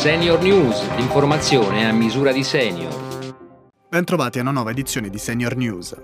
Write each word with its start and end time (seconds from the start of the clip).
Senior 0.00 0.40
News, 0.40 0.96
l'informazione 0.96 1.86
a 1.86 1.92
misura 1.92 2.32
di 2.32 2.42
senior. 2.42 3.34
Bentrovati 3.86 4.38
a 4.38 4.40
una 4.40 4.50
nuova 4.50 4.70
edizione 4.70 5.10
di 5.10 5.18
Senior 5.18 5.56
News. 5.56 5.94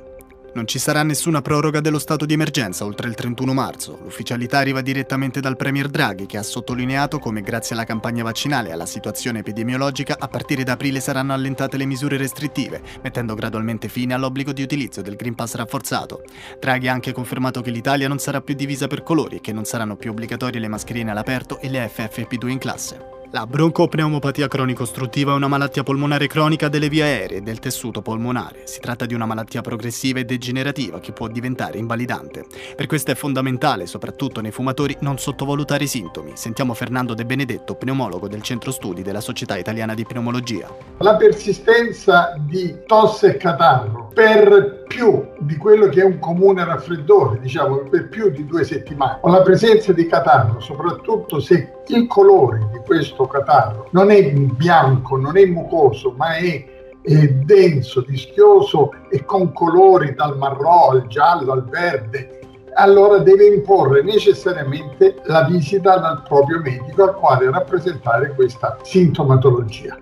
Non 0.53 0.67
ci 0.67 0.79
sarà 0.79 1.03
nessuna 1.03 1.41
proroga 1.41 1.81
dello 1.81 1.99
stato 1.99 2.27
di 2.27 2.35
emergenza 2.35 2.85
oltre 2.85 3.09
il 3.09 3.15
31 3.15 3.55
marzo. 3.55 3.99
L'ufficialità 4.03 4.59
arriva 4.59 4.83
direttamente 4.83 5.41
dal 5.41 5.57
Premier 5.57 5.89
Draghi 5.89 6.27
che 6.27 6.37
ha 6.37 6.43
sottolineato 6.43 7.19
come 7.19 7.41
grazie 7.41 7.75
alla 7.75 7.87
campagna 7.87 8.23
vaccinale 8.23 8.69
e 8.69 8.73
alla 8.73 8.85
situazione 8.85 9.39
epidemiologica 9.39 10.17
a 10.19 10.29
partire 10.29 10.63
da 10.63 10.73
aprile 10.73 11.01
saranno 11.01 11.33
allentate 11.33 11.79
le 11.79 11.87
misure 11.87 12.19
restrittive, 12.19 12.83
mettendo 13.03 13.35
gradualmente 13.35 13.89
fine 13.89 14.13
all'obbligo 14.13 14.53
di 14.53 14.61
utilizzo 14.61 15.01
del 15.01 15.17
Green 15.17 15.35
Pass 15.35 15.55
rafforzato. 15.55 16.23
Draghi 16.61 16.89
ha 16.89 16.93
anche 16.93 17.13
confermato 17.13 17.63
che 17.63 17.71
l'Italia 17.71 18.09
non 18.09 18.19
sarà 18.19 18.43
più 18.43 18.55
divisa 18.55 18.89
per 18.89 19.03
colori 19.03 19.37
e 19.37 19.41
che 19.41 19.55
non 19.55 19.65
saranno 19.65 19.97
più 19.97 20.11
obbligatorie 20.11 20.61
le 20.61 20.69
mascherine 20.69 21.13
all'aperto 21.13 21.59
e 21.61 21.71
le 21.71 21.91
FFP2 21.91 22.49
in 22.49 22.59
classe. 22.59 23.16
La 23.31 23.45
broncopneumopatia 23.45 24.47
cronico-ostruttiva 24.47 25.33
è 25.33 25.35
una 25.35 25.49
malattia 25.49 25.83
polmonare 25.83 26.29
cronica 26.29 26.69
delle 26.69 26.89
vie 26.89 27.03
aeree 27.03 27.39
e 27.39 27.41
del 27.41 27.59
tessuto 27.59 28.01
polmonare. 28.01 28.63
Si 28.67 28.79
tratta 28.79 29.05
di 29.05 29.15
una 29.15 29.27
malattia 29.27 29.63
progressiva 29.63 30.21
e 30.21 30.25
degenerativa 30.25 31.01
che 31.01 31.11
può 31.11 31.27
diventare 31.27 31.79
invalidante. 31.79 32.45
Per 32.77 32.87
questo 32.87 33.11
è 33.11 33.15
fondamentale, 33.17 33.87
soprattutto 33.87 34.41
nei 34.41 34.53
fumatori, 34.53 34.97
non 35.01 35.19
sottovalutare 35.19 35.85
i 35.85 35.89
sintomi. 35.89 36.33
Sentiamo 36.35 36.73
Fernando 36.73 37.15
De 37.15 37.27
Benedetto, 37.27 37.75
pneumologo 37.75 38.29
del 38.29 38.43
Centro 38.43 38.71
Studi 38.71 39.03
della 39.03 39.21
Società 39.21 39.57
Italiana 39.57 39.95
di 39.95 40.05
Pneumologia. 40.05 40.73
La 40.99 41.17
persistenza 41.17 42.33
di 42.39 42.77
tosse 42.87 43.35
e 43.35 43.37
catarro 43.39 44.09
per 44.15 44.85
più 44.87 45.27
di 45.41 45.57
quello 45.57 45.89
che 45.89 46.01
è 46.01 46.05
un 46.05 46.21
comune 46.21 46.65
raffreddore, 46.65 47.41
diciamo 47.41 47.89
per 47.91 48.09
più 48.09 48.31
di 48.31 48.47
due 48.47 48.63
settimane, 48.63 49.19
o 49.23 49.29
la 49.29 49.43
presenza 49.43 49.93
di 49.93 50.07
catarro, 50.07 50.61
soprattutto 50.61 51.41
se 51.41 51.73
il 51.89 52.07
colore 52.07 52.76
questo 52.97 53.27
catarro 53.27 53.89
non 53.91 54.11
è 54.11 54.33
bianco, 54.33 55.17
non 55.17 55.37
è 55.37 55.45
mucoso, 55.45 56.15
ma 56.17 56.37
è, 56.37 56.75
denso, 57.03 58.03
vischioso 58.05 58.93
e 59.11 59.25
con 59.25 59.53
colori 59.53 60.15
dal 60.15 60.37
marrone 60.37 61.03
al 61.03 61.07
giallo 61.07 61.53
al 61.53 61.65
verde, 61.65 62.41
allora 62.75 63.19
deve 63.19 63.47
imporre 63.47 64.03
necessariamente 64.03 65.21
la 65.27 65.45
visita 65.45 65.99
dal 65.99 66.23
proprio 66.27 66.61
medico 66.61 67.05
al 67.05 67.15
quale 67.15 67.49
rappresentare 67.49 68.35
questa 68.35 68.79
sintomatologia. 68.83 69.97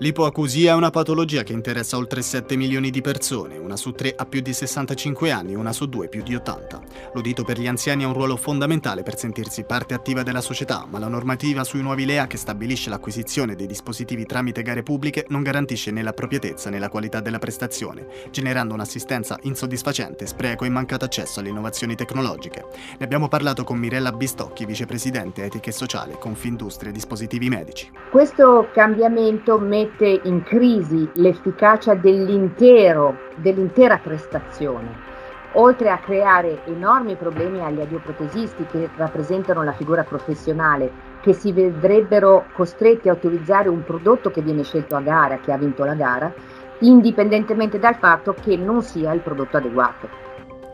L'ipoacusia 0.00 0.70
è 0.70 0.74
una 0.76 0.90
patologia 0.90 1.42
che 1.42 1.52
interessa 1.52 1.96
oltre 1.96 2.22
7 2.22 2.54
milioni 2.54 2.90
di 2.90 3.00
persone, 3.00 3.58
una 3.58 3.76
su 3.76 3.90
tre 3.90 4.14
ha 4.16 4.26
più 4.26 4.40
di 4.40 4.52
65 4.52 5.32
anni, 5.32 5.56
una 5.56 5.72
su 5.72 5.86
due 5.86 6.06
più 6.06 6.22
di 6.22 6.36
80. 6.36 6.80
L'udito 7.14 7.42
per 7.42 7.58
gli 7.58 7.66
anziani 7.66 8.04
ha 8.04 8.06
un 8.06 8.12
ruolo 8.12 8.36
fondamentale 8.36 9.02
per 9.02 9.18
sentirsi 9.18 9.64
parte 9.64 9.94
attiva 9.94 10.22
della 10.22 10.40
società, 10.40 10.86
ma 10.88 11.00
la 11.00 11.08
normativa 11.08 11.64
sui 11.64 11.82
nuovi 11.82 12.06
LEA 12.06 12.28
che 12.28 12.36
stabilisce 12.36 12.90
l'acquisizione 12.90 13.56
dei 13.56 13.66
dispositivi 13.66 14.24
tramite 14.24 14.62
gare 14.62 14.84
pubbliche 14.84 15.24
non 15.30 15.42
garantisce 15.42 15.90
né 15.90 16.00
l'appropriatezza 16.00 16.70
né 16.70 16.78
la 16.78 16.90
qualità 16.90 17.18
della 17.18 17.40
prestazione, 17.40 18.06
generando 18.30 18.74
un'assistenza 18.74 19.36
insoddisfacente, 19.42 20.28
spreco 20.28 20.64
e 20.64 20.68
mancato 20.68 21.06
accesso 21.06 21.40
alle 21.40 21.48
innovazioni 21.48 21.96
tecnologiche. 21.96 22.66
Ne 22.98 23.04
abbiamo 23.04 23.26
parlato 23.26 23.64
con 23.64 23.78
Mirella 23.78 24.12
Bistocchi, 24.12 24.64
vicepresidente 24.64 25.42
etica 25.42 25.70
e 25.70 25.72
sociale, 25.72 26.18
Confindustria 26.20 26.92
Dispositivi 26.92 27.48
Medici. 27.48 27.90
Questo 28.12 28.68
cambiamento 28.72 29.58
mette 29.58 29.86
mette 29.88 30.20
in 30.24 30.42
crisi 30.42 31.08
l'efficacia 31.14 31.94
dell'intero, 31.94 33.16
dell'intera 33.36 33.96
prestazione, 33.96 35.06
oltre 35.52 35.90
a 35.90 35.98
creare 35.98 36.60
enormi 36.66 37.14
problemi 37.16 37.60
agli 37.60 37.80
audioprotesisti 37.80 38.66
che 38.66 38.90
rappresentano 38.96 39.62
la 39.62 39.72
figura 39.72 40.04
professionale, 40.04 41.06
che 41.20 41.32
si 41.32 41.52
vedrebbero 41.52 42.46
costretti 42.52 43.08
a 43.08 43.14
utilizzare 43.14 43.68
un 43.68 43.82
prodotto 43.82 44.30
che 44.30 44.42
viene 44.42 44.62
scelto 44.62 44.94
a 44.94 45.00
gara, 45.00 45.38
che 45.38 45.52
ha 45.52 45.56
vinto 45.56 45.84
la 45.84 45.94
gara, 45.94 46.32
indipendentemente 46.80 47.78
dal 47.78 47.96
fatto 47.96 48.34
che 48.34 48.56
non 48.56 48.82
sia 48.82 49.12
il 49.12 49.20
prodotto 49.20 49.56
adeguato. 49.56 50.27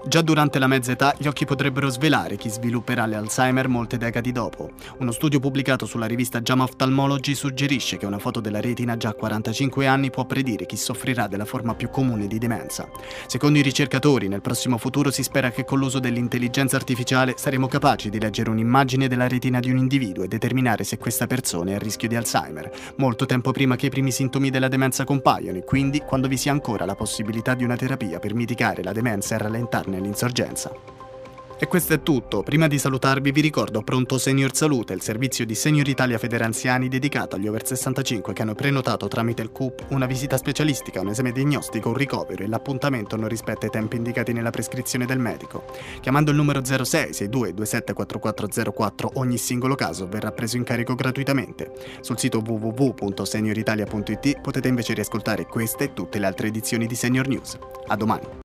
Già 0.06 0.20
durante 0.20 0.58
la 0.58 0.66
mezza 0.66 0.92
età 0.92 1.14
gli 1.16 1.26
occhi 1.26 1.46
potrebbero 1.46 1.88
svelare 1.88 2.36
chi 2.36 2.50
svilupperà 2.50 3.06
l'Alzheimer 3.06 3.68
molte 3.68 3.96
decadi 3.96 4.32
dopo. 4.32 4.72
Uno 4.98 5.10
studio 5.12 5.40
pubblicato 5.40 5.86
sulla 5.86 6.04
rivista 6.04 6.42
JAMA 6.42 6.64
Ophthalmology 6.64 7.34
suggerisce 7.34 7.96
che 7.96 8.04
una 8.04 8.18
foto 8.18 8.40
della 8.40 8.60
retina 8.60 8.98
già 8.98 9.08
a 9.08 9.14
45 9.14 9.86
anni 9.86 10.10
può 10.10 10.26
predire 10.26 10.66
chi 10.66 10.76
soffrirà 10.76 11.26
della 11.26 11.46
forma 11.46 11.74
più 11.74 11.88
comune 11.88 12.26
di 12.26 12.36
demenza. 12.36 12.86
Secondo 13.26 13.58
i 13.58 13.62
ricercatori, 13.62 14.28
nel 14.28 14.42
prossimo 14.42 14.76
futuro 14.76 15.10
si 15.10 15.22
spera 15.22 15.50
che 15.50 15.64
con 15.64 15.78
l'uso 15.78 16.00
dell'intelligenza 16.00 16.76
artificiale 16.76 17.34
saremo 17.38 17.66
capaci 17.66 18.10
di 18.10 18.20
leggere 18.20 18.50
un'immagine 18.50 19.08
della 19.08 19.26
retina 19.26 19.58
di 19.58 19.70
un 19.70 19.78
individuo 19.78 20.24
e 20.24 20.28
determinare 20.28 20.84
se 20.84 20.98
questa 20.98 21.26
persona 21.26 21.70
è 21.70 21.74
a 21.76 21.78
rischio 21.78 22.08
di 22.08 22.16
Alzheimer, 22.16 22.70
molto 22.96 23.24
tempo 23.24 23.52
prima 23.52 23.74
che 23.76 23.86
i 23.86 23.90
primi 23.90 24.12
sintomi 24.12 24.50
della 24.50 24.68
demenza 24.68 25.04
compaiano 25.04 25.56
e 25.56 25.64
quindi 25.64 26.00
quando 26.00 26.28
vi 26.28 26.36
sia 26.36 26.52
ancora 26.52 26.84
la 26.84 26.94
possibilità 26.94 27.54
di 27.54 27.64
una 27.64 27.76
terapia 27.76 28.18
per 28.18 28.34
mitigare 28.34 28.82
la 28.82 28.92
demenza 28.92 29.34
e 29.34 29.38
rallentarne 29.38 29.92
nell'insorgenza. 29.94 30.72
E 31.56 31.68
questo 31.68 31.94
è 31.94 32.02
tutto. 32.02 32.42
Prima 32.42 32.66
di 32.66 32.78
salutarvi 32.78 33.30
vi 33.30 33.40
ricordo 33.40 33.82
Pronto 33.82 34.18
Senior 34.18 34.54
Salute, 34.54 34.92
il 34.92 35.00
servizio 35.00 35.46
di 35.46 35.54
Senior 35.54 35.88
Italia 35.88 36.18
Federanziani 36.18 36.88
dedicato 36.88 37.36
agli 37.36 37.46
over 37.46 37.64
65 37.64 38.32
che 38.32 38.42
hanno 38.42 38.54
prenotato 38.54 39.06
tramite 39.06 39.42
il 39.42 39.50
CUP 39.50 39.86
una 39.90 40.06
visita 40.06 40.36
specialistica, 40.36 41.00
un 41.00 41.08
esame 41.08 41.30
diagnostico, 41.30 41.90
un 41.90 41.94
ricovero 41.94 42.42
e 42.42 42.48
l'appuntamento 42.48 43.16
non 43.16 43.28
rispetta 43.28 43.66
i 43.66 43.70
tempi 43.70 43.96
indicati 43.96 44.32
nella 44.32 44.50
prescrizione 44.50 45.06
del 45.06 45.20
medico. 45.20 45.64
Chiamando 46.00 46.32
il 46.32 46.36
numero 46.36 46.60
0662 46.60 47.54
274404 47.54 49.12
ogni 49.14 49.38
singolo 49.38 49.76
caso 49.76 50.08
verrà 50.08 50.32
preso 50.32 50.56
in 50.56 50.64
carico 50.64 50.94
gratuitamente. 50.94 51.70
Sul 52.00 52.18
sito 52.18 52.42
www.senioritalia.it 52.44 54.40
potete 54.40 54.68
invece 54.68 54.92
riascoltare 54.92 55.46
queste 55.46 55.84
e 55.84 55.92
tutte 55.94 56.18
le 56.18 56.26
altre 56.26 56.48
edizioni 56.48 56.86
di 56.86 56.94
Senior 56.96 57.28
News. 57.28 57.56
A 57.86 57.96
domani! 57.96 58.43